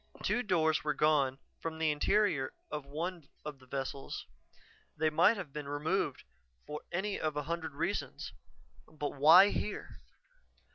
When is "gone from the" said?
0.95-1.91